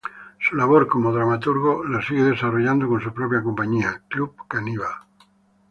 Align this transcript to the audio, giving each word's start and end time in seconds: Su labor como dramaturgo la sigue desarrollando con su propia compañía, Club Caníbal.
Su 0.39 0.55
labor 0.55 0.87
como 0.87 1.13
dramaturgo 1.13 1.83
la 1.87 2.01
sigue 2.01 2.23
desarrollando 2.23 2.87
con 2.89 3.01
su 3.03 3.13
propia 3.13 3.43
compañía, 3.43 4.01
Club 4.07 4.35
Caníbal. 4.47 4.93